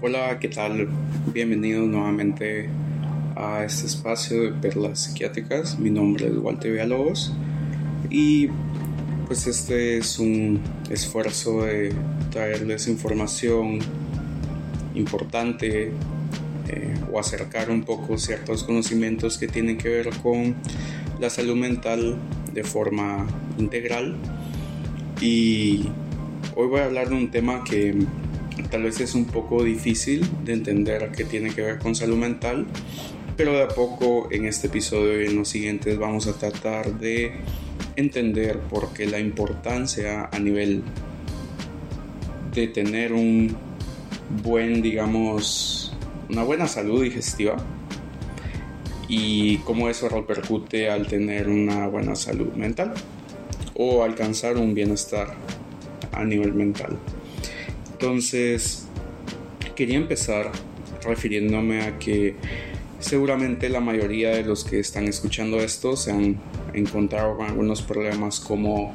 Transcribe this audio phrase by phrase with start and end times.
[0.00, 0.88] Hola, ¿qué tal?
[1.32, 2.68] Bienvenido nuevamente
[3.36, 5.78] a este espacio de perlas psiquiátricas.
[5.78, 7.32] Mi nombre es Walter Villalobos
[8.10, 8.48] y
[9.26, 10.60] pues este es un
[10.90, 11.92] esfuerzo de
[12.30, 13.78] traerles información
[14.94, 15.92] importante
[16.68, 20.56] eh, o acercar un poco ciertos conocimientos que tienen que ver con
[21.20, 22.18] la salud mental
[22.52, 23.26] de forma
[23.58, 24.16] integral
[25.20, 25.88] y
[26.56, 27.94] hoy voy a hablar de un tema que
[28.70, 32.66] tal vez es un poco difícil de entender que tiene que ver con salud mental
[33.38, 37.32] pero de a poco en este episodio y en los siguientes vamos a tratar de
[37.94, 40.82] entender por qué la importancia a nivel
[42.52, 43.56] de tener un
[44.42, 45.96] buen, digamos,
[46.28, 47.56] una buena salud digestiva
[49.06, 52.92] y cómo eso repercute al tener una buena salud mental
[53.74, 55.34] o alcanzar un bienestar
[56.10, 56.98] a nivel mental.
[58.00, 58.86] Entonces,
[59.74, 60.52] quería empezar
[61.02, 62.36] refiriéndome a que
[63.00, 66.36] Seguramente la mayoría de los que están escuchando esto se han
[66.74, 68.92] encontrado con algunos problemas como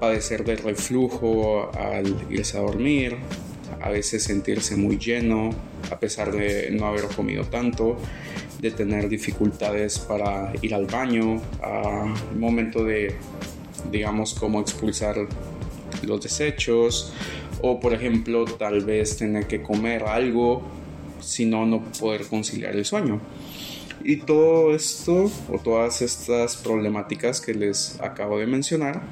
[0.00, 3.18] padecer de reflujo al irse a dormir,
[3.82, 5.50] a veces sentirse muy lleno
[5.90, 7.98] a pesar de no haber comido tanto,
[8.60, 13.14] de tener dificultades para ir al baño, a momento de,
[13.90, 15.16] digamos, cómo expulsar
[16.02, 17.12] los desechos,
[17.62, 20.62] o por ejemplo tal vez tener que comer algo
[21.20, 23.20] sino no poder conciliar el sueño.
[24.04, 29.02] Y todo esto o todas estas problemáticas que les acabo de mencionar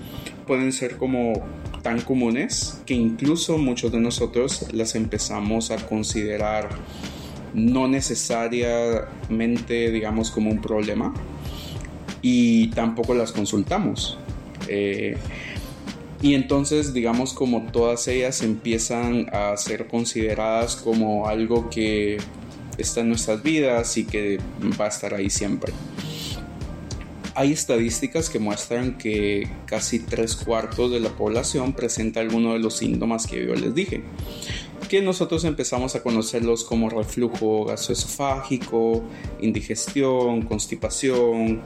[0.47, 1.47] pueden ser como
[1.83, 6.71] tan comunes que incluso muchos de nosotros las empezamos a considerar
[7.55, 11.15] no necesariamente digamos como un problema
[12.23, 14.19] y tampoco las consultamos.
[14.69, 15.17] Eh,
[16.23, 22.19] y entonces, digamos, como todas ellas empiezan a ser consideradas como algo que
[22.77, 24.39] está en nuestras vidas y que
[24.79, 25.73] va a estar ahí siempre.
[27.35, 32.77] Hay estadísticas que muestran que casi tres cuartos de la población presenta alguno de los
[32.77, 34.03] síntomas que yo les dije,
[34.91, 39.05] que nosotros empezamos a conocerlos como reflujo gastroesofágico,
[39.41, 41.63] indigestión, constipación,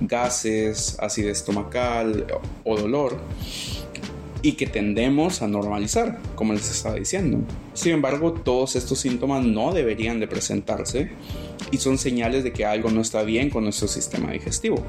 [0.00, 2.26] gases, acidez estomacal
[2.64, 3.18] o dolor
[4.42, 7.38] y que tendemos a normalizar, como les estaba diciendo.
[7.72, 11.10] Sin embargo, todos estos síntomas no deberían de presentarse
[11.70, 14.84] y son señales de que algo no está bien con nuestro sistema digestivo.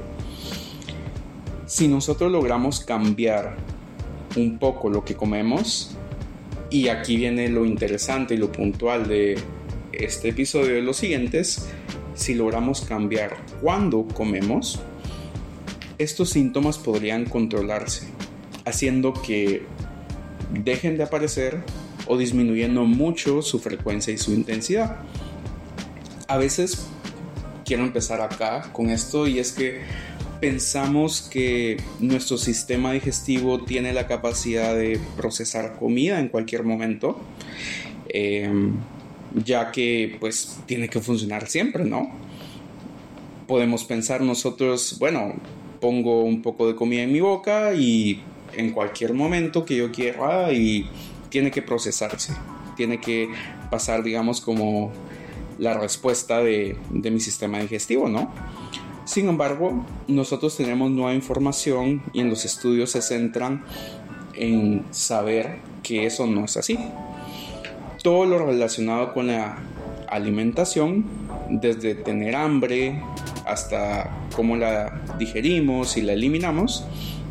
[1.66, 3.56] Si nosotros logramos cambiar
[4.36, 5.96] un poco lo que comemos,
[6.68, 9.38] y aquí viene lo interesante y lo puntual de
[9.92, 11.66] este episodio de los siguientes,
[12.14, 14.80] si logramos cambiar cuando comemos,
[15.98, 18.08] estos síntomas podrían controlarse
[18.66, 19.62] haciendo que
[20.52, 21.62] dejen de aparecer
[22.06, 24.98] o disminuyendo mucho su frecuencia y su intensidad.
[26.28, 26.86] A veces
[27.64, 29.80] quiero empezar acá con esto y es que
[30.40, 37.18] pensamos que nuestro sistema digestivo tiene la capacidad de procesar comida en cualquier momento,
[38.08, 38.74] em,
[39.44, 42.10] ya que pues tiene que funcionar siempre, ¿no?
[43.46, 45.34] Podemos pensar nosotros, bueno,
[45.80, 48.20] pongo un poco de comida en mi boca y
[48.54, 50.88] en cualquier momento que yo quiera y
[51.28, 52.34] tiene que procesarse,
[52.76, 53.28] tiene que
[53.70, 54.92] pasar, digamos, como
[55.58, 58.30] la respuesta de, de mi sistema digestivo, ¿no?
[59.04, 63.64] Sin embargo, nosotros tenemos nueva información y en los estudios se centran
[64.34, 66.78] en saber que eso no es así.
[68.02, 69.58] Todo lo relacionado con la
[70.08, 71.04] alimentación,
[71.50, 73.00] desde tener hambre
[73.46, 76.84] hasta cómo la digerimos y la eliminamos,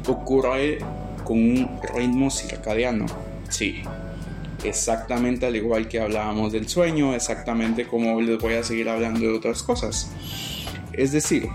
[0.07, 0.79] ocurre
[1.23, 3.05] con un ritmo circadiano.
[3.49, 3.81] Sí,
[4.63, 9.29] exactamente al igual que hablábamos del sueño, exactamente como les voy a seguir hablando de
[9.29, 10.11] otras cosas.
[10.93, 11.47] Es decir,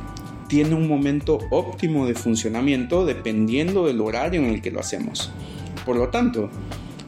[0.49, 5.31] tiene un momento óptimo de funcionamiento dependiendo del horario en el que lo hacemos.
[5.87, 6.51] Por lo tanto,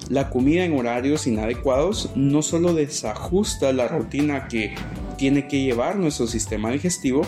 [0.08, 4.74] la comida en horarios inadecuados no solo desajusta la rutina que
[5.22, 7.24] tiene que llevar nuestro sistema digestivo,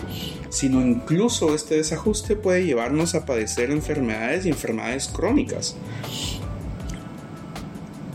[0.49, 5.77] sino incluso este desajuste puede llevarnos a padecer enfermedades y enfermedades crónicas.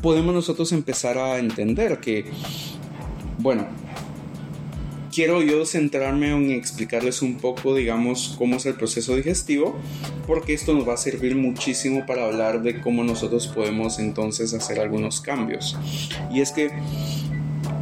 [0.03, 2.27] Podemos nosotros empezar a entender que,
[3.39, 3.69] bueno,
[5.11, 9.79] quiero yo centrarme en explicarles un poco, digamos, cómo es el proceso digestivo,
[10.27, 14.79] porque esto nos va a servir muchísimo para hablar de cómo nosotros podemos entonces hacer
[14.79, 15.79] algunos cambios.
[16.31, 16.71] Y es que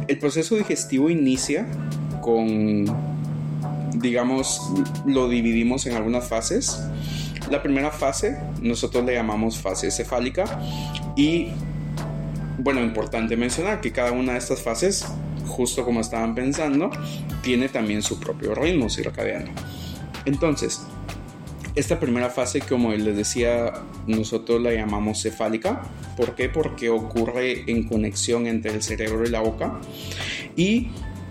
[0.09, 1.67] el proceso digestivo inicia
[2.21, 2.85] con,
[3.93, 4.59] digamos,
[5.05, 6.81] lo dividimos en algunas fases.
[7.51, 10.45] La primera fase nosotros le llamamos fase cefálica
[11.15, 11.49] y
[12.57, 15.05] bueno, importante mencionar que cada una de estas fases,
[15.47, 16.89] justo como estaban pensando,
[17.43, 19.51] tiene también su propio ritmo circadiano.
[20.25, 20.81] Entonces,
[21.75, 23.73] esta primera fase, como les decía,
[24.07, 25.83] nosotros la llamamos cefálica.
[26.17, 26.49] ¿Por qué?
[26.49, 29.79] Porque ocurre en conexión entre el cerebro y la boca.
[30.55, 30.89] Y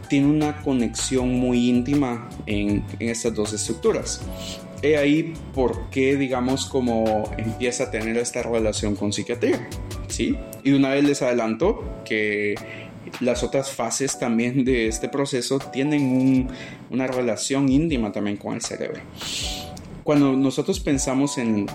[0.08, 4.22] tiene una conexión muy íntima en, estas dos estructuras.
[4.80, 9.68] He ahí por qué, digamos, como empieza a tener esta relación con psiquiatría.
[10.08, 10.36] ¿sí?
[10.62, 12.54] Y una vez les adelanto que
[13.20, 16.48] las otras fases también de este proceso tienen
[16.90, 19.00] una relación íntima también con el cerebro.
[20.08, 21.66] Cuando nosotros pensamos en,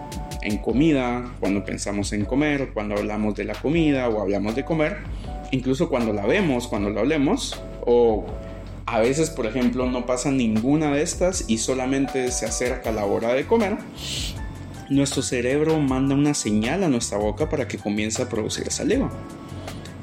[0.41, 5.03] en comida, cuando pensamos en comer, cuando hablamos de la comida o hablamos de comer,
[5.51, 8.25] incluso cuando la vemos, cuando la olemos, o
[8.87, 13.35] a veces, por ejemplo, no pasa ninguna de estas y solamente se acerca la hora
[13.35, 13.77] de comer,
[14.89, 19.11] nuestro cerebro manda una señal a nuestra boca para que comience a producir saliva.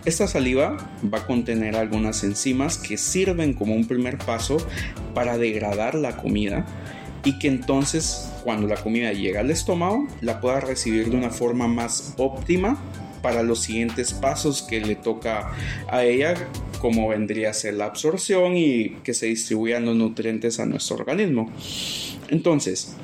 [0.04, 0.76] Esta saliva
[1.12, 4.58] va a contener algunas enzimas que sirven como un primer paso
[5.14, 6.64] para degradar la comida
[7.24, 11.68] y que entonces cuando la comida llega al estómago la pueda recibir de una forma
[11.68, 12.80] más óptima
[13.22, 15.52] para los siguientes pasos que le toca
[15.88, 16.34] a ella,
[16.80, 21.50] como vendría a ser la absorción y que se distribuyan los nutrientes a nuestro organismo.
[22.28, 22.96] Entonces,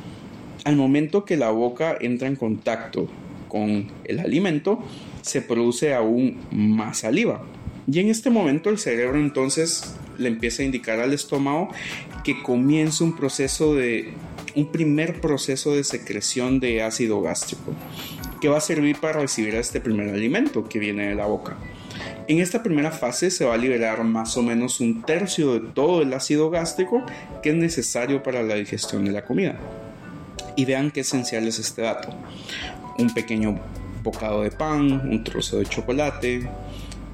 [0.65, 3.09] al momento que la boca entra en contacto
[3.49, 4.83] con el alimento,
[5.23, 7.43] se produce aún más saliva.
[7.91, 11.69] Y en este momento el cerebro entonces le empieza a indicar al estómago
[12.27, 14.13] que comienza un proceso de
[14.57, 17.73] un primer proceso de secreción de ácido gástrico
[18.41, 21.57] que va a servir para recibir este primer alimento que viene de la boca.
[22.27, 26.03] En esta primera fase se va a liberar más o menos un tercio de todo
[26.03, 27.07] el ácido gástrico
[27.45, 29.61] que es necesario para la digestión de la comida.
[30.57, 32.09] Y vean qué esencial es este dato.
[32.99, 33.61] Un pequeño
[34.03, 36.49] bocado de pan, un trozo de chocolate,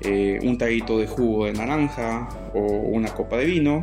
[0.04, 3.80] eh, un traguito de jugo de naranja o una copa de vino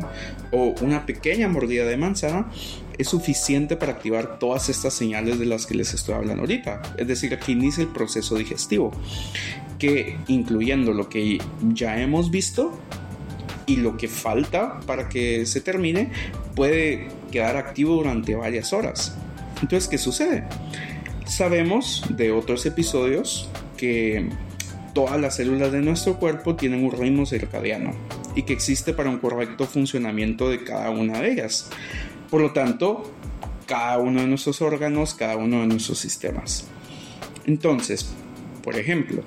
[0.50, 2.50] o una pequeña mordida de manzana
[2.98, 6.82] es suficiente para activar todas estas señales de las que les estoy hablando ahorita.
[6.98, 8.92] Es decir, que inicia el proceso digestivo,
[9.78, 11.38] que incluyendo lo que
[11.72, 12.78] ya hemos visto
[13.66, 16.10] y lo que falta para que se termine,
[16.54, 19.16] puede quedar activo durante varias horas.
[19.62, 20.44] Entonces, ¿qué sucede?
[21.24, 24.28] Sabemos de otros episodios que
[24.92, 27.92] todas las células de nuestro cuerpo tienen un ritmo circadiano
[28.34, 31.70] y que existe para un correcto funcionamiento de cada una de ellas.
[32.30, 33.12] Por lo tanto,
[33.66, 36.66] cada uno de nuestros órganos, cada uno de nuestros sistemas.
[37.46, 38.12] Entonces,
[38.62, 39.22] por ejemplo,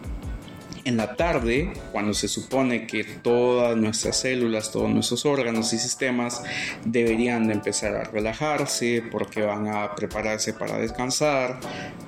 [0.86, 6.44] en la tarde, cuando se supone que todas nuestras células, todos nuestros órganos y sistemas
[6.84, 11.60] deberían de empezar a relajarse porque van a prepararse para descansar,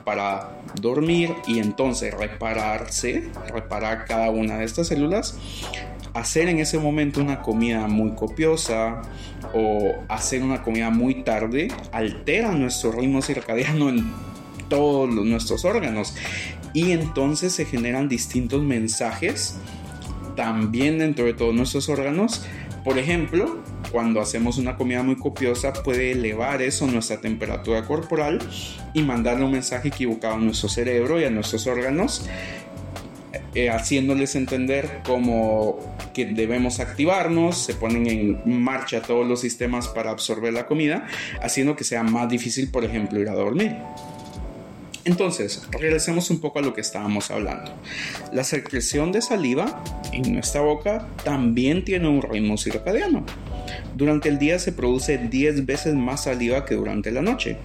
[0.03, 5.37] para dormir y entonces repararse, reparar cada una de estas células,
[6.13, 9.01] hacer en ese momento una comida muy copiosa
[9.53, 14.11] o hacer una comida muy tarde altera nuestro ritmo circadiano en
[14.69, 16.15] todos nuestros órganos
[16.75, 19.55] y entonces se generan distintos mensajes
[20.35, 22.45] también dentro de todos nuestros órganos.
[22.83, 23.57] Por ejemplo,
[23.91, 28.39] cuando hacemos una comida muy copiosa puede elevar eso nuestra temperatura corporal
[28.93, 32.27] y mandarle un mensaje equivocado a nuestro cerebro y a nuestros órganos
[33.55, 35.79] eh, haciéndoles entender cómo
[36.13, 41.07] que debemos activarnos, se ponen en marcha todos los sistemas para absorber la comida,
[41.41, 43.77] haciendo que sea más difícil, por ejemplo, ir a dormir.
[45.05, 47.71] Entonces, regresemos un poco a lo que estábamos hablando.
[48.33, 53.23] La secreción de saliva en nuestra boca también tiene un ritmo circadiano.
[53.95, 57.57] Durante el día se produce 10 veces más saliva que durante la noche.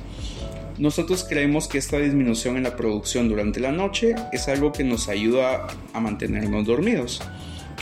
[0.76, 5.08] Nosotros creemos que esta disminución en la producción durante la noche es algo que nos
[5.08, 7.22] ayuda a mantenernos dormidos.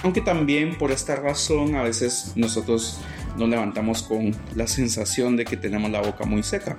[0.04, 3.00] Aunque también por esta razón a veces nosotros
[3.36, 6.76] nos levantamos con la sensación de que tenemos la boca muy seca.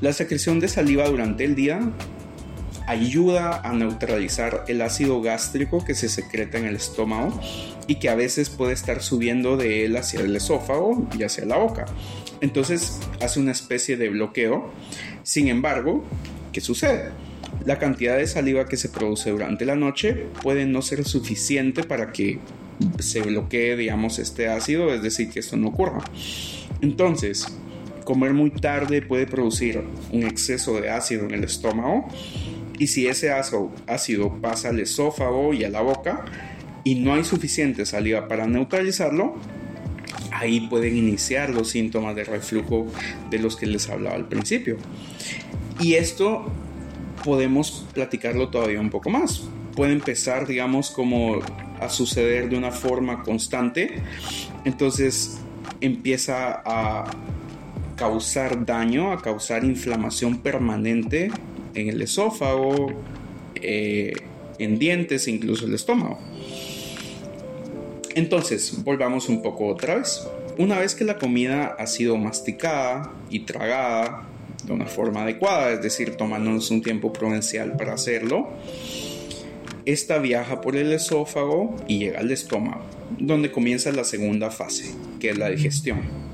[0.00, 1.80] La secreción de saliva durante el día
[2.86, 7.40] ayuda a neutralizar el ácido gástrico que se secreta en el estómago
[7.86, 11.56] y que a veces puede estar subiendo de él hacia el esófago y hacia la
[11.56, 11.86] boca.
[12.40, 14.70] Entonces hace una especie de bloqueo.
[15.22, 16.04] Sin embargo,
[16.52, 17.10] ¿qué sucede?
[17.64, 22.12] La cantidad de saliva que se produce durante la noche puede no ser suficiente para
[22.12, 22.38] que
[22.98, 26.04] se bloquee, digamos, este ácido, es decir, que esto no ocurra.
[26.82, 27.46] Entonces,
[28.06, 29.82] comer muy tarde puede producir
[30.12, 32.08] un exceso de ácido en el estómago
[32.78, 36.24] y si ese ácido pasa al esófago y a la boca
[36.84, 39.34] y no hay suficiente saliva para neutralizarlo,
[40.30, 42.86] ahí pueden iniciar los síntomas de reflujo
[43.28, 44.76] de los que les hablaba al principio.
[45.80, 46.46] Y esto
[47.24, 49.42] podemos platicarlo todavía un poco más.
[49.74, 51.40] puede empezar, digamos, como
[51.80, 54.00] a suceder de una forma constante.
[54.64, 55.38] Entonces
[55.82, 57.04] empieza a
[57.96, 61.30] causar daño, a causar inflamación permanente
[61.74, 62.92] en el esófago,
[63.56, 64.12] eh,
[64.58, 66.18] en dientes, incluso el estómago.
[68.14, 70.26] Entonces, volvamos un poco otra vez.
[70.58, 74.26] Una vez que la comida ha sido masticada y tragada
[74.64, 78.48] de una forma adecuada, es decir, tomándonos un tiempo prudencial para hacerlo,
[79.84, 82.82] esta viaja por el esófago y llega al estómago,
[83.18, 86.25] donde comienza la segunda fase, que es la digestión.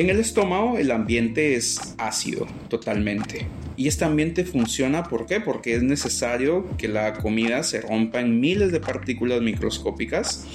[0.00, 3.46] En el estómago el ambiente es ácido totalmente.
[3.76, 5.42] Y este ambiente funciona ¿por qué?
[5.42, 10.46] Porque es necesario que la comida se rompa en miles de partículas microscópicas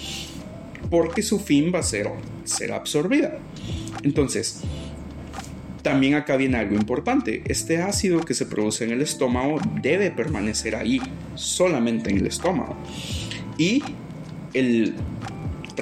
[0.90, 2.10] porque su fin va a ser
[2.44, 3.38] ser absorbida.
[4.02, 4.62] Entonces,
[5.84, 7.44] también acá viene algo importante.
[7.46, 11.00] Este ácido que se produce en el estómago debe permanecer ahí,
[11.36, 12.76] solamente en el estómago.
[13.60, 13.84] Y
[14.56, 14.96] el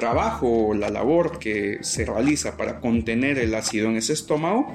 [0.04, 4.70] trabajo la labor que se realiza para contener el ácido en ese estómago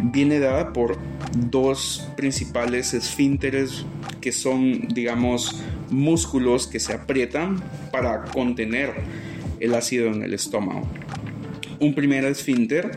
[0.00, 0.96] viene dada por
[1.34, 3.84] dos principales esfínteres
[4.20, 8.92] que son, digamos, músculos que se aprietan para contener
[9.58, 10.86] el ácido en el estómago.
[11.80, 12.92] Un primer esfínter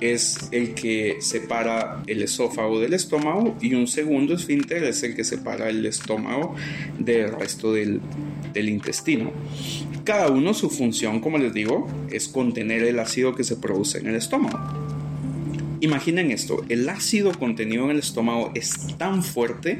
[0.00, 5.24] es el que separa el esófago del estómago y un segundo esfínter es el que
[5.24, 6.56] separa el estómago
[6.98, 8.00] del resto del
[8.54, 9.32] intestino.
[10.10, 14.08] Cada uno su función, como les digo, es contener el ácido que se produce en
[14.08, 14.58] el estómago.
[15.78, 19.78] Imaginen esto, el ácido contenido en el estómago es tan fuerte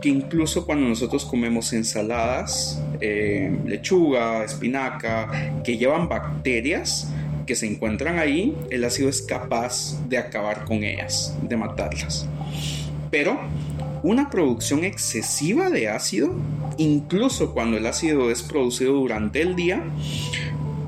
[0.00, 7.08] que incluso cuando nosotros comemos ensaladas, eh, lechuga, espinaca, que llevan bacterias
[7.44, 12.28] que se encuentran ahí, el ácido es capaz de acabar con ellas, de matarlas.
[13.10, 13.40] Pero
[14.06, 16.32] una producción excesiva de ácido,
[16.78, 19.82] incluso cuando el ácido es producido durante el día,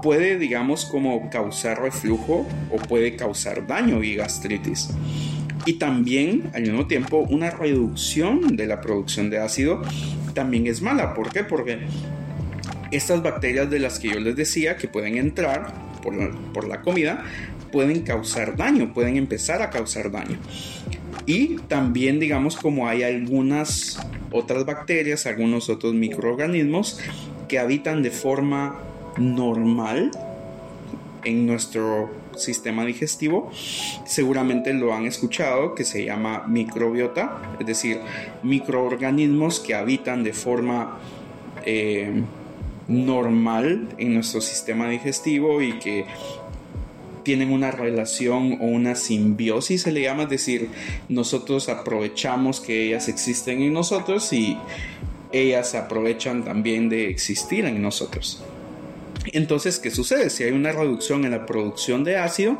[0.03, 4.91] puede, digamos, como causar reflujo o puede causar daño y gastritis.
[5.67, 9.83] Y también, al mismo tiempo, una reducción de la producción de ácido
[10.35, 11.15] también es mala.
[11.15, 11.43] ¿Por qué?
[11.43, 11.81] Porque
[12.93, 16.15] estas bacterias de las que yo les decía que pueden entrar por
[16.53, 17.25] por la comida,
[17.73, 20.39] pueden causar daño, pueden empezar a causar daño.
[21.29, 24.01] Y también, digamos, como hay algunas
[24.33, 26.99] otras bacterias, algunos otros microorganismos
[27.49, 28.79] que habitan de forma
[29.19, 30.11] normal
[31.25, 33.51] en nuestro sistema digestivo,
[34.07, 38.01] seguramente lo han escuchado, que se llama microbiota, es decir,
[38.43, 40.99] microorganismos que habitan de forma
[41.67, 42.23] eh,
[42.89, 46.07] normal en nuestro sistema digestivo y que
[47.29, 50.71] tienen una relación o una simbiosis, se le llama, es decir,
[51.11, 54.57] nosotros aprovechamos que ellas existen en nosotros y
[55.31, 58.43] ellas aprovechan también de existir en nosotros.
[59.27, 60.31] Entonces, ¿qué sucede?
[60.31, 62.57] Si hay una reducción en la producción de ácido,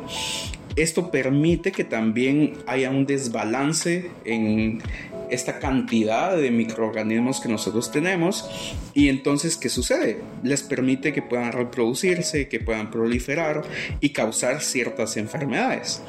[0.75, 4.83] esto permite que también haya un desbalance en
[5.31, 8.49] esta cantidad de microorganismos que nosotros tenemos
[8.93, 10.21] y entonces ¿qué sucede?
[10.43, 13.63] Les permite que puedan reproducirse, que puedan proliferar
[13.99, 16.01] y causar ciertas enfermedades.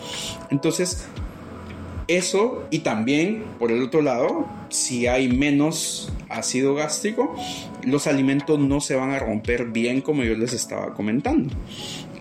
[0.51, 1.07] Entonces,
[2.09, 7.37] eso y también, por el otro lado, si hay menos ácido gástrico,
[7.85, 11.55] los alimentos no se van a romper bien como yo les estaba comentando.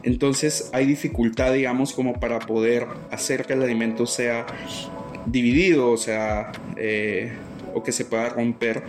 [0.03, 4.45] Entonces hay dificultad, digamos, como para poder hacer que el alimento sea
[5.25, 7.31] dividido, o sea, eh,
[7.73, 8.83] o que se pueda romper.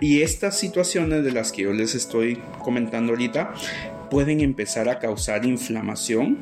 [0.00, 3.54] Y estas situaciones de las que yo les estoy comentando ahorita
[4.10, 6.38] pueden empezar a causar inflamación,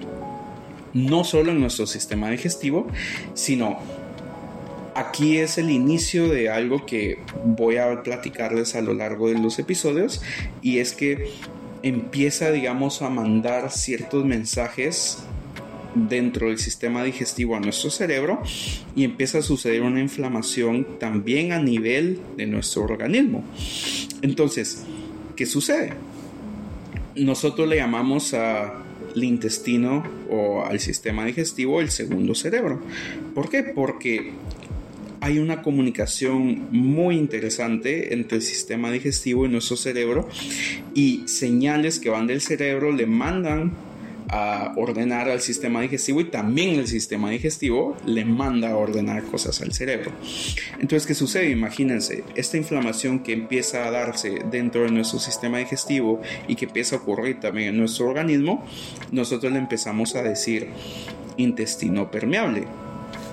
[0.95, 2.87] no solo en nuestro sistema digestivo,
[3.35, 3.79] sino
[4.95, 9.59] aquí es el inicio de algo que voy a platicarles a lo largo de los
[9.59, 10.21] episodios
[10.61, 11.31] y es que
[11.83, 15.19] empieza digamos a mandar ciertos mensajes
[15.95, 18.43] dentro del sistema digestivo a nuestro cerebro
[18.95, 23.45] y empieza a suceder una inflamación también a nivel de nuestro organismo.
[24.23, 24.85] Entonces,
[25.37, 25.95] ¿qué sucede?
[27.17, 28.73] Nosotros le llamamos al
[29.23, 32.81] intestino o al sistema digestivo el segundo cerebro.
[33.35, 33.63] ¿Por qué?
[33.63, 34.33] Porque
[35.21, 40.29] hay una comunicación muy interesante entre el sistema digestivo y nuestro cerebro
[40.95, 43.73] y señales que van del cerebro le mandan
[44.29, 49.61] a ordenar al sistema digestivo y también el sistema digestivo le manda a ordenar cosas
[49.61, 50.13] al cerebro.
[50.75, 51.51] Entonces, ¿qué sucede?
[51.51, 56.97] Imagínense, esta inflamación que empieza a darse dentro de nuestro sistema digestivo y que empieza
[56.97, 58.65] a ocurrir también en nuestro organismo,
[59.13, 60.69] nosotros le empezamos a decir
[61.37, 62.67] intestino permeable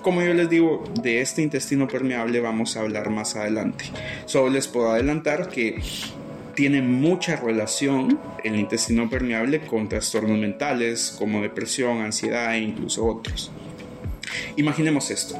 [0.05, 3.85] como yo les digo, de este intestino permeable vamos a hablar más adelante.
[4.27, 5.81] Solo les puedo adelantar que
[6.55, 13.51] tiene mucha relación el intestino permeable con trastornos mentales como depresión, ansiedad e incluso otros.
[14.55, 15.35] Imaginemos esto.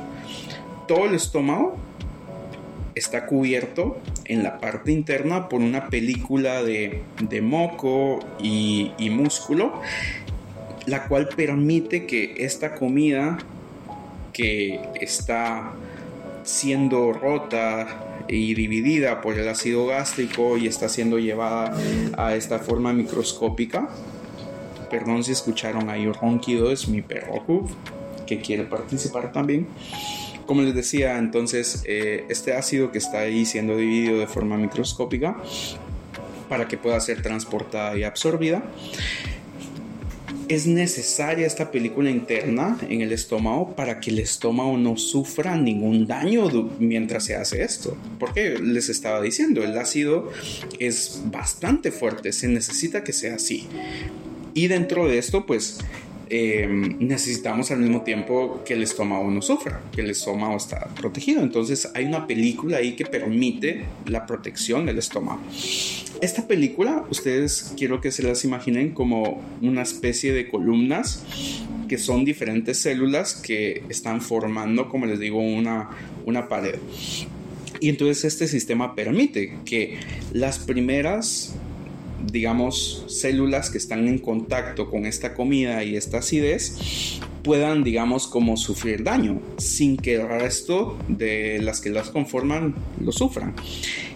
[0.88, 1.78] Todo el estómago
[2.96, 7.04] está cubierto en la parte interna por una película de,
[7.42, 9.82] moco y, y músculo,
[10.86, 13.38] la cual permite que esta comida
[14.34, 15.74] que está
[16.44, 21.76] siendo rota y dividida por el ácido gástrico y está siendo llevada
[22.18, 23.90] a esta forma microscópica.
[24.90, 27.68] Perdón si escucharon ahí ronquido, es mi perro
[28.26, 29.68] que quiere participar también.
[30.46, 35.38] Como les decía, entonces eh, este ácido que está ahí siendo dividido de forma microscópica
[36.50, 38.64] para que pueda ser transportada y absorbida
[40.48, 46.08] es necesaria esta película interna en el estómago para que el estómago no sufra ningún
[46.08, 46.50] daño
[46.80, 47.98] mientras se hace esto.
[48.20, 50.32] Porque les estaba diciendo, el ácido
[50.80, 53.68] es bastante fuerte, se necesita que sea así.
[54.54, 55.80] Y dentro de esto, pues
[56.30, 61.44] Em, necesitamos al mismo tiempo que el estómago no sufra, que el estómago está protegido.
[61.44, 65.42] Entonces hay una película ahí que permite la protección del estómago.
[66.22, 71.24] Esta película, ustedes quiero que se las imaginen como una especie de columnas
[71.88, 75.90] que son diferentes células que están formando, como les digo, una,
[76.26, 76.76] una pared.
[77.80, 80.00] Y entonces este sistema permite que
[80.32, 81.56] las primeras
[82.32, 88.58] digamos, células que están en contacto con esta comida y esta acidez puedan, digamos, como
[88.58, 93.54] sufrir daño, sin que el resto de las que las conforman lo sufran.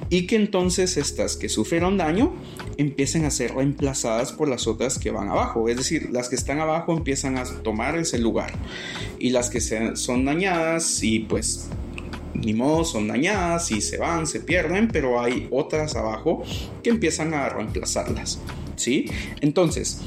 [0.09, 2.33] Y que entonces estas que sufrieron daño
[2.77, 5.69] empiecen a ser reemplazadas por las otras que van abajo.
[5.69, 8.53] Es decir, las que están abajo empiezan a tomar ese lugar.
[9.19, 11.69] Y las que son dañadas y pues
[12.33, 16.43] ni modo, son dañadas y se van, se pierden, pero hay otras abajo
[16.83, 18.39] que empiezan a reemplazarlas.
[18.75, 19.05] ¿Sí?
[19.41, 20.01] Entonces,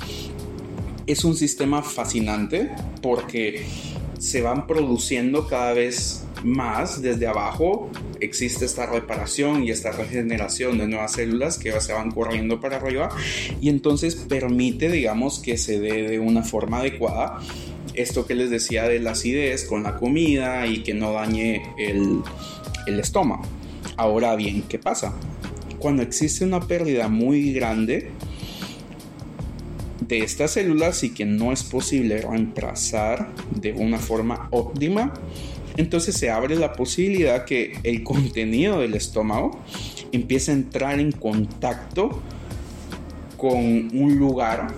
[1.06, 2.70] es un sistema fascinante
[3.02, 3.66] porque
[4.18, 7.90] se van produciendo cada vez más desde abajo.
[8.20, 13.08] Existe esta reparación y esta regeneración de nuevas células que se van corriendo para arriba
[13.60, 17.40] y entonces permite, digamos, que se dé de una forma adecuada
[17.94, 22.22] esto que les decía de la acidez con la comida y que no dañe el,
[22.86, 23.42] estómago.
[23.96, 25.14] Ahora bien, ¿qué pasa?
[25.78, 28.10] Cuando existe una pérdida muy grande
[30.00, 35.14] de estas células y que no es posible reemplazar de una forma óptima,
[35.76, 39.58] entonces se abre la posibilidad que el contenido del estómago
[40.12, 42.20] empiece a entrar en contacto
[43.36, 44.68] con un lugar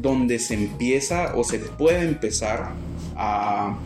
[0.00, 2.72] donde se empieza o se puede empezar
[3.16, 3.78] a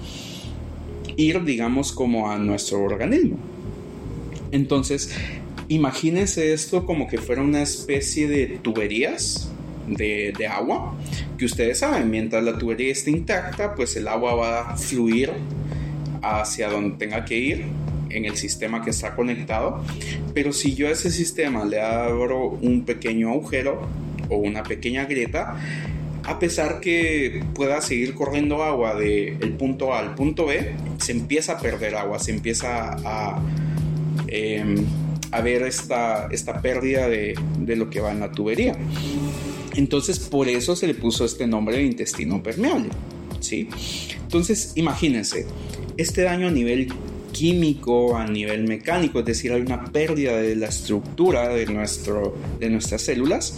[1.16, 3.38] ir, digamos, como a nuestro organismo.
[4.53, 5.11] Entonces,
[5.69, 9.51] imagínense esto como que fuera una especie de tuberías
[9.88, 10.97] de, agua,
[11.38, 15.33] que ustedes saben, mientras la tubería esté intacta, pues el agua va a fluir
[16.23, 17.64] hacia donde tenga que ir
[18.11, 19.85] en el sistema que está conectado.
[20.35, 23.87] Pero si yo a ese sistema le abro un pequeño agujero
[24.29, 25.57] o una pequeña grieta,
[26.26, 31.12] a pesar que pueda seguir corriendo agua del el punto A al punto B, se
[31.12, 33.40] empieza a perder agua, se empieza a,
[34.26, 34.84] em,
[35.30, 38.76] a ver esta, esta pérdida de, de lo que va en la tubería.
[39.76, 42.88] Entonces, por eso se le puso este nombre de intestino permeable.
[43.40, 43.68] ¿sí?
[44.22, 45.46] Entonces, imagínense,
[45.96, 46.92] este daño a nivel
[47.32, 52.70] químico, a nivel mecánico, es decir, hay una pérdida de la estructura de, nuestro, de
[52.70, 53.56] nuestras células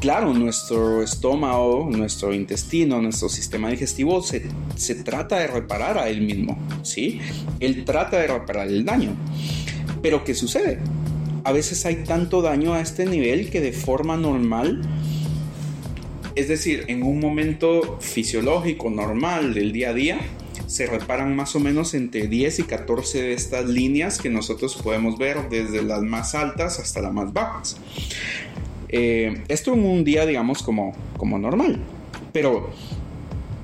[0.00, 4.42] claro, nuestro estómago, nuestro intestino, nuestro sistema digestivo se,
[4.76, 7.20] se, trata de reparar a él mismo, ¿sí?
[7.60, 9.16] Él trata de reparar el daño.
[10.02, 10.78] Pero ¿qué sucede?
[11.44, 14.82] A veces hay tanto daño a este nivel que de forma normal,
[16.34, 20.20] es decir, en un momento fisiológico normal del día a día,
[20.66, 25.18] se reparan más o menos entre 10 y 14 de estas líneas que nosotros podemos
[25.18, 27.76] ver desde las más altas hasta las más bajas.
[28.88, 31.78] Eh, esto en un día, digamos, como, como normal.
[32.32, 32.70] Pero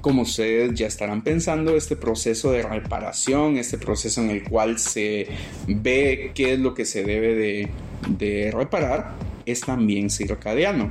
[0.00, 5.28] como ustedes ya estarán pensando, este proceso de reparación, este proceso en el cual se
[5.68, 7.68] ve qué es lo que se debe de,
[8.08, 9.12] de reparar,
[9.46, 10.90] es también circadiano.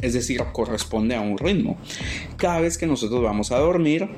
[0.00, 1.78] Es decir, corresponde a un ritmo.
[2.36, 4.08] Cada vez que nosotros vamos a dormir,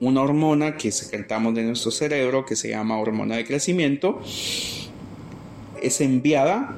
[0.00, 4.20] una hormona que secretamos de nuestro cerebro, que se llama hormona de crecimiento,
[5.82, 6.76] es enviada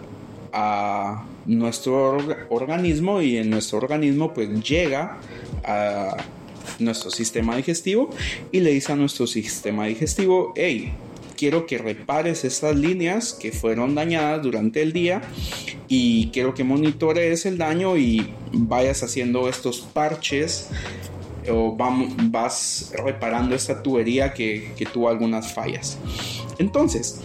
[0.52, 1.24] a
[1.56, 5.18] nuestro organismo y en nuestro organismo pues llega
[5.64, 6.16] a
[6.78, 8.10] nuestro sistema digestivo
[8.52, 10.92] y le dice a nuestro sistema digestivo, hey,
[11.36, 15.22] quiero que repares estas líneas que fueron dañadas durante el día
[15.88, 20.68] y quiero que monitorees el daño y vayas haciendo estos parches
[21.50, 25.98] o vas reparando esta tubería que, que tuvo algunas fallas.
[26.58, 27.20] Entonces,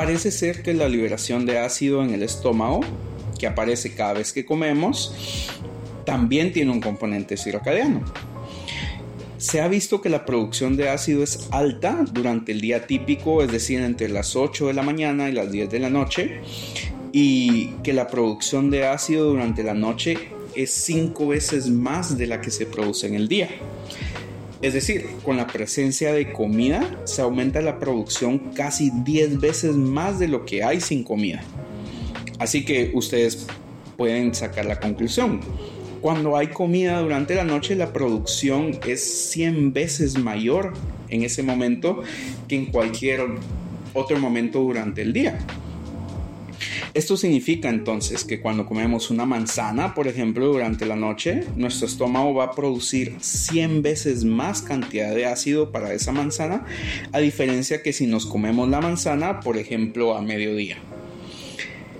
[0.00, 2.80] parece ser que la liberación de ácido en el estómago,
[3.38, 5.14] que aparece cada vez que comemos,
[6.06, 8.00] también tiene un componente circadiano.
[9.36, 13.52] Se ha visto que la producción de ácido es alta durante el día típico, es
[13.52, 16.40] decir, entre las 8 de la mañana y las 10 de la noche,
[17.12, 20.16] y que la producción de ácido durante la noche
[20.54, 23.50] es 5 veces más de la que se produce en el día.
[24.62, 30.18] Es decir, con la presencia de comida se aumenta la producción casi 10 veces más
[30.18, 31.42] de lo que hay sin comida.
[32.38, 33.46] Así que ustedes
[33.96, 35.40] pueden sacar la conclusión.
[36.02, 40.74] Cuando hay comida durante la noche, la producción es 100 veces mayor
[41.08, 42.02] en ese momento
[42.48, 43.20] que en cualquier
[43.94, 45.38] otro momento durante el día.
[46.92, 52.34] Esto significa entonces que cuando comemos una manzana, por ejemplo, durante la noche, nuestro estómago
[52.34, 56.66] va a producir 100 veces más cantidad de ácido para esa manzana,
[57.12, 60.78] a diferencia que si nos comemos la manzana, por ejemplo, a mediodía.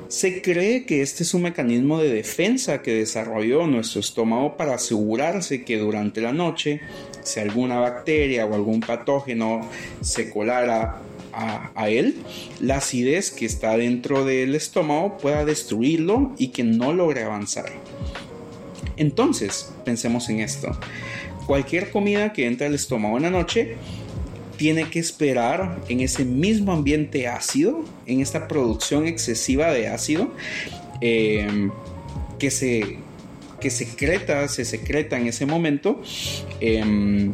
[0.09, 5.62] Se cree que este es un mecanismo de defensa que desarrolló nuestro estómago para asegurarse
[5.62, 6.81] que durante la noche,
[7.22, 9.68] si alguna bacteria o algún patógeno
[10.00, 11.00] se colara
[11.33, 12.16] a, él,
[12.61, 17.71] la acidez que está dentro del estómago pueda destruirlo y que no logre avanzar.
[18.97, 20.79] Entonces, pensemos en esto.
[21.47, 23.77] Cualquier comida que entra al estómago en la noche
[24.57, 30.35] tiene que esperar en ese mismo ambiente ácido, en esta producción excesiva de ácido,
[31.01, 31.71] em,
[32.38, 32.99] que, se,
[33.59, 36.03] que secreta, se secreta en ese momento.
[36.61, 37.33] Em,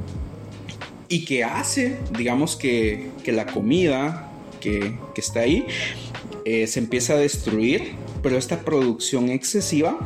[1.09, 5.67] y que hace, digamos, que, la comida que, está ahí
[6.45, 7.93] eh, se empieza a destruir,
[8.23, 9.99] pero esta producción excesiva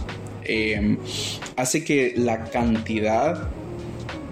[0.44, 0.98] em,
[1.56, 3.48] hace que la cantidad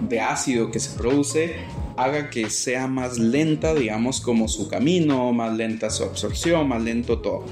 [0.09, 1.57] de ácido que se produce
[1.97, 7.19] haga que sea más lenta, digamos, como su camino, más lenta su absorción, más lento
[7.19, 7.45] todo.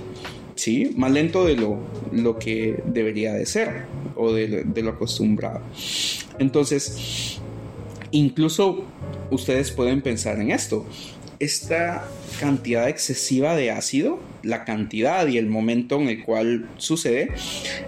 [0.54, 0.92] ¿Sí?
[0.96, 1.78] Más lento de lo,
[2.12, 5.60] lo que debería de ser o de lo acostumbrado.
[6.38, 7.40] Entonces,
[8.16, 8.84] incluso
[9.30, 10.86] ustedes pueden pensar en esto.
[11.38, 12.08] Esta
[12.40, 17.32] cantidad excesiva de ácido, la cantidad y el momento en el cual sucede,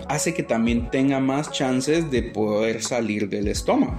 [0.08, 3.94] hace que también tenga más chances de poder salir del estómago.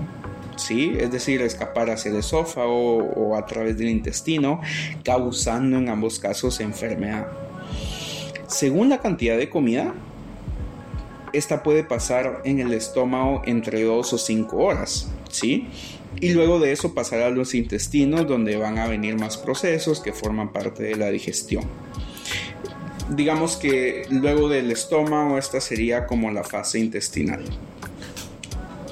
[0.55, 0.93] ¿sí?
[0.99, 4.61] Es decir, escapar hacia el esófago o a través del intestino,
[5.03, 7.27] causando en ambos casos enfermedad.
[8.47, 9.93] Según la cantidad de comida,
[11.33, 15.67] esta puede pasar en el estómago entre 2 o 5 horas, ¿sí?
[16.19, 20.13] Y luego de eso pasar a los intestinos donde van a venir más procesos que
[20.13, 21.63] forman parte de la digestión.
[23.09, 27.43] Digamos que luego del estómago esta sería como la fase intestinal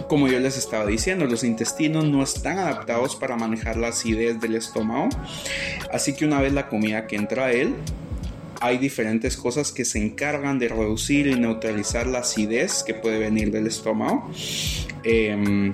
[0.07, 4.55] como yo les estaba diciendo, los intestinos no están adaptados para manejar la acidez del
[4.55, 5.09] estómago.
[5.91, 7.75] Así que una vez la comida que entra a él,
[8.59, 13.51] hay diferentes cosas que se encargan de reducir y neutralizar la acidez que puede venir
[13.51, 14.29] del estómago.
[15.03, 15.73] Em,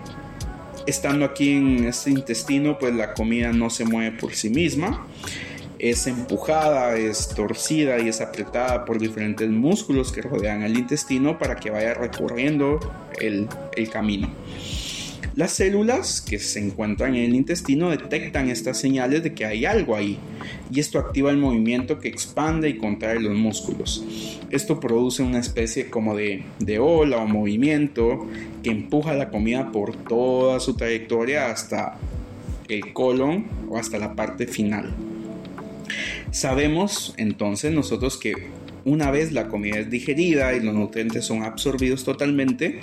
[0.85, 5.05] estando aquí en este intestino, pues la comida no se mueve por sí misma
[5.83, 11.57] es empujada, es torcida y es apretada por diferentes músculos que rodean el intestino para
[11.57, 12.79] que vaya recorriendo
[13.19, 13.49] el,
[13.91, 14.29] camino.
[15.35, 19.95] Las células que se encuentran en el intestino detectan estas señales de que hay algo
[19.95, 20.19] ahí
[20.71, 24.05] y esto activa el movimiento que expande y contrae los músculos.
[24.51, 28.27] Esto produce una especie como de, de ola o movimiento
[28.61, 31.97] que empuja la comida por toda su trayectoria hasta
[32.69, 34.93] el colon o hasta la parte final.
[36.29, 38.33] Sabemos entonces nosotros que
[38.85, 42.81] una vez la comida es digerida y los nutrientes son absorbidos totalmente,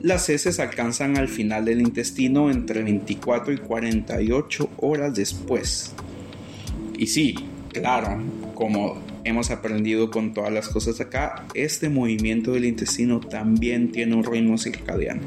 [0.00, 5.92] las heces alcanzan al final del intestino entre 24 y 48 horas después.
[6.96, 7.34] Y sí,
[7.72, 8.22] claro,
[8.54, 14.24] como hemos aprendido con todas las cosas acá, este movimiento del intestino también tiene un
[14.24, 15.22] ritmo circadiano.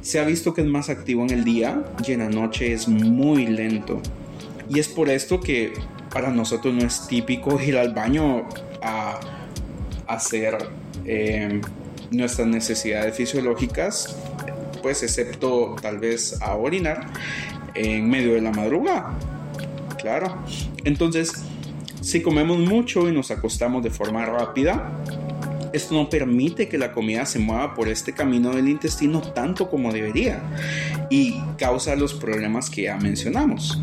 [0.00, 2.88] Se ha visto que es más activo en el día y en la noche es
[2.88, 4.00] muy lento.
[4.68, 5.72] Y es por esto que
[6.12, 8.48] para nosotros no es típico ir al baño
[8.82, 9.20] a,
[10.06, 10.58] hacer
[11.06, 11.60] eh,
[12.10, 14.14] nuestras necesidades fisiológicas,
[14.82, 17.06] pues excepto tal vez a orinar
[17.74, 19.14] en medio de la madrugada.
[19.98, 20.36] Claro.
[20.84, 21.32] Entonces,
[22.02, 24.92] si comemos mucho y nos acostamos de forma rápida,
[25.72, 29.90] Esto no permite que la comida se mueva por este camino del intestino tanto como
[29.90, 30.42] debería
[31.08, 33.80] y causa los problemas que ya mencionamos.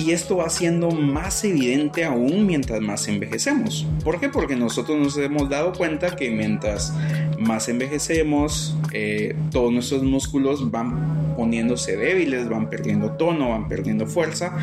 [0.00, 3.86] Y esto va siendo más evidente aún mientras más envejecemos.
[4.02, 4.30] ¿Por qué?
[4.30, 6.94] Porque nosotros nos hemos dado cuenta que mientras
[7.38, 14.56] más envejecemos, eh, todos nuestros músculos van poniéndose débiles, van perdiendo tono, van perdiendo fuerza.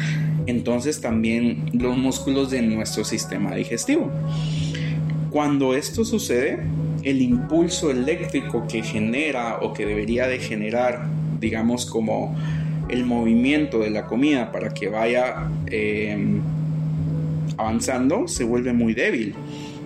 [0.48, 4.10] Entonces también los músculos de nuestro sistema digestivo.
[5.30, 6.64] Cuando esto sucede,
[7.04, 11.06] el impulso eléctrico que genera o que debería de generar,
[11.40, 12.36] digamos como
[12.90, 16.42] el movimiento de la comida para que vaya em,
[17.58, 19.36] avanzando se vuelve muy débil.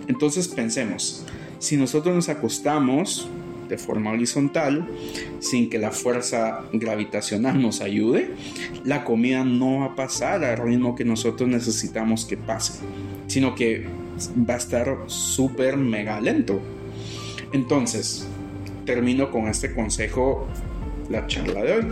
[0.07, 1.25] Entonces pensemos,
[1.59, 3.29] si nosotros nos acostamos
[3.69, 4.85] de forma horizontal,
[5.39, 8.31] sin que la fuerza gravitacional nos ayude,
[8.83, 12.83] la comida no va a pasar al ritmo que nosotros necesitamos que pase,
[13.27, 13.85] sino que
[14.47, 16.59] va a estar súper mega lento.
[17.53, 18.27] Entonces,
[18.85, 20.47] termino con este consejo
[21.09, 21.85] la charla de hoy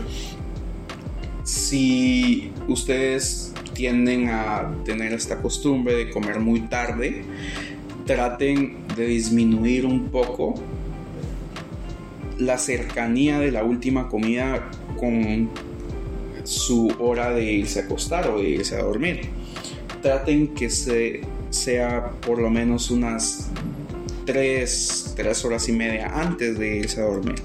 [1.50, 7.24] si ustedes tienden a tener esta costumbre de comer muy tarde,
[8.06, 10.56] traten de disminuir un poco
[12.38, 15.50] la cercanía de la última comida con
[16.44, 19.22] su hora de irse a acostar o de irse a dormir.
[20.04, 23.50] Traten que se, sea por lo menos unas
[24.26, 27.42] 3, 3 horas y media antes de irse a dormir.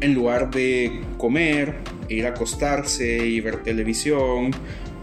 [0.00, 4.50] En lugar de comer ir a acostarse y ver televisión.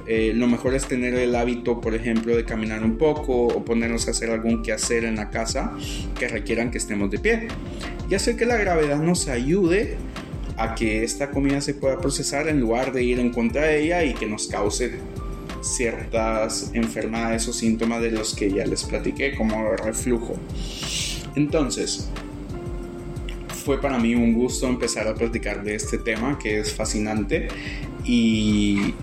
[0.07, 4.07] Eh, lo mejor es tener el hábito, por ejemplo, de caminar un poco o ponernos
[4.07, 5.77] a hacer algún quehacer en la casa
[6.17, 7.47] que requieran que estemos de pie.
[8.09, 9.97] Y hacer que la gravedad nos ayude
[10.57, 14.03] a que esta comida se pueda procesar en lugar de ir en contra de ella
[14.03, 14.99] y que nos cause
[15.62, 20.35] ciertas enfermedades o síntomas de los que ya les platiqué, como reflujo.
[21.35, 22.09] Entonces,
[23.69, 27.49] fue para mí un gusto empezar a platicar de este tema que es fascinante
[28.03, 28.95] y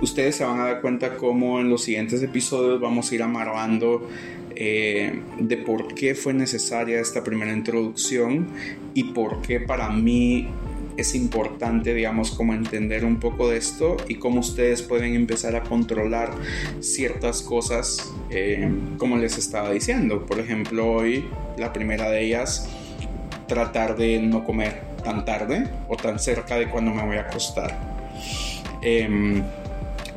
[0.00, 4.08] ustedes se van a dar cuenta cómo en los siguientes episodios vamos a ir amarrando
[4.56, 8.48] eh, de por qué fue necesaria esta primera introducción
[8.92, 10.48] y por qué para mí
[10.96, 15.62] es importante, digamos, como entender un poco de esto y cómo ustedes pueden empezar a
[15.62, 16.32] controlar
[16.80, 20.26] ciertas cosas, eh, como les estaba diciendo.
[20.26, 21.24] Por ejemplo, hoy
[21.56, 22.68] la primera de ellas
[23.48, 27.76] tratar de no comer tan tarde o tan cerca de cuando me voy a acostar.
[28.82, 29.42] Em,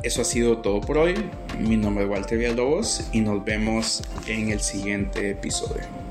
[0.04, 1.14] eso ha sido todo por hoy.
[1.58, 6.01] Mi nombre es Walter Villalobos y nos vemos en el siguiente episodio.